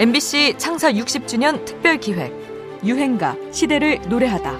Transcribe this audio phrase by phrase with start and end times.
[0.00, 2.32] MBC 창사 60주년 특별 기획
[2.82, 4.50] 유행가 시대를 노래하다.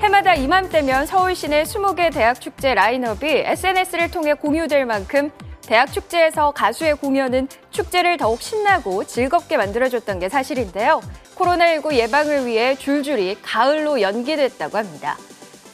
[0.00, 6.96] 해마다 이맘때면 서울 시내 20개 대학 축제 라인업이 SNS를 통해 공유될 만큼 대학 축제에서 가수의
[6.96, 11.02] 공연은 축제를 더욱 신나고 즐겁게 만들어줬던 게 사실인데요.
[11.34, 15.18] 코로나19 예방을 위해 줄줄이 가을로 연기됐다고 합니다.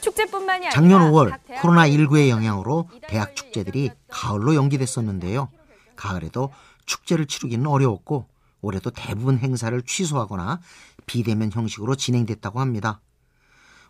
[0.01, 5.47] 축제뿐만이 아니라 작년 5월 각 대학 코로나19의 영향으로 대학 축제들이 가을로 연기됐었는데요.
[5.95, 6.51] 가을에도
[6.85, 8.27] 축제를 치르기는 어려웠고
[8.61, 10.59] 올해도 대부분 행사를 취소하거나
[11.05, 13.01] 비대면 형식으로 진행됐다고 합니다.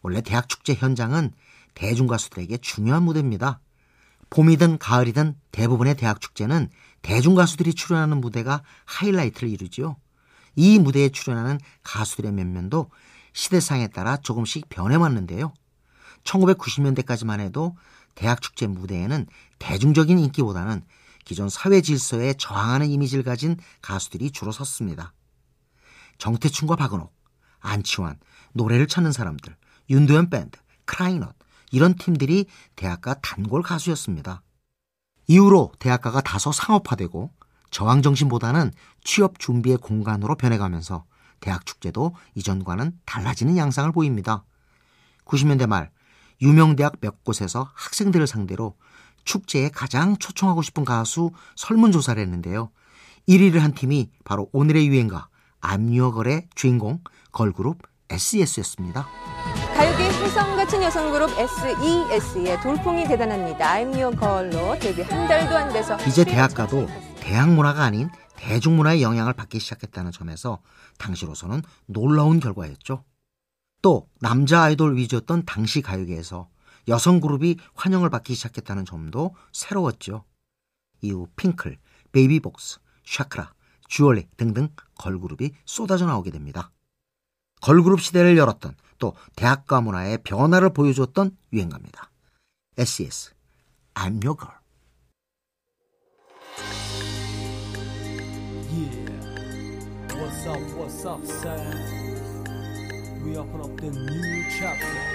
[0.01, 1.31] 원래 대학 축제 현장은
[1.73, 3.59] 대중 가수들에게 중요한 무대입니다.
[4.29, 6.69] 봄이든 가을이든 대부분의 대학 축제는
[7.01, 9.97] 대중 가수들이 출연하는 무대가 하이라이트를 이루지요.
[10.55, 12.89] 이 무대에 출연하는 가수들의 면면도
[13.33, 15.53] 시대상에 따라 조금씩 변해왔는데요.
[16.23, 17.75] 1990년대까지만 해도
[18.15, 19.27] 대학 축제 무대에는
[19.59, 20.83] 대중적인 인기보다는
[21.25, 25.13] 기존 사회 질서에 저항하는 이미지를 가진 가수들이 주로 섰습니다.
[26.19, 27.13] 정태춘과 박은옥,
[27.59, 28.17] 안치환,
[28.53, 29.55] 노래를 찾는 사람들,
[29.89, 31.35] 윤도현 밴드, 크라이넛
[31.71, 32.45] 이런 팀들이
[32.75, 34.43] 대학가 단골 가수였습니다.
[35.27, 37.31] 이후로 대학가가 다소 상업화되고
[37.71, 38.71] 저항 정신보다는
[39.03, 41.05] 취업 준비의 공간으로 변해가면서
[41.39, 44.45] 대학 축제도 이전과는 달라지는 양상을 보입니다.
[45.25, 45.91] 90년대 말
[46.41, 48.77] 유명 대학 몇 곳에서 학생들을 상대로
[49.25, 52.71] 축제에 가장 초청하고 싶은 가수 설문조사를 했는데요.
[53.27, 55.27] 1위를 한 팀이 바로 오늘의 유행가
[55.59, 56.99] 암유어걸의 주인공
[57.31, 59.07] 걸그룹 SES였습니다.
[59.75, 63.77] 가요계 혜성 같은 여성 그룹 SES의 돌풍이 대단합니다.
[63.91, 66.87] Girl로 데뷔 한 달도 안 돼서 이제 대학 가도
[67.19, 70.61] 대학 문화가 아닌 대중문화의 영향을 받기 시작했다는 점에서
[70.99, 73.03] 당시로서는 놀라운 결과였죠.
[73.81, 76.47] 또 남자 아이돌 위주였던 당시 가요계에서
[76.87, 80.23] 여성 그룹이 환영을 받기 시작했다는 점도 새로웠죠.
[81.01, 81.77] 이후 핑클,
[82.11, 83.53] 베이비복스, 샤크라,
[83.87, 86.71] 주얼리 등등 걸그룹이 쏟아져 나오게 됩니다.
[87.61, 92.11] 걸그룹 시대를 열었던 또 대학가 문화의 변화를 보여줬던 유행가입니다.
[92.77, 93.33] SES,
[93.93, 94.53] I'm Your Girl.
[98.71, 99.15] Yeah.
[100.13, 102.05] What's up, what's up, son?
[103.23, 105.14] We open up the new chapter.